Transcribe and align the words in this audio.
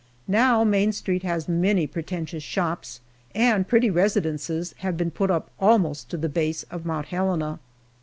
Now 0.27 0.63
Main 0.63 0.91
street 0.93 1.21
has 1.21 1.47
many 1.47 1.85
pretentious 1.85 2.41
shops, 2.41 3.01
and 3.35 3.67
pretty 3.67 3.91
residences 3.91 4.73
have 4.79 4.97
been 4.97 5.11
put 5.11 5.29
up 5.29 5.51
almost 5.59 6.09
to 6.09 6.17
the 6.17 6.27
base 6.27 6.63
of 6.71 6.87
Mount 6.87 7.09
Helena. 7.09 7.59